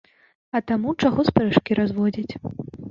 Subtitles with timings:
[0.59, 2.33] А таму чаго спрэчкі разводзіць?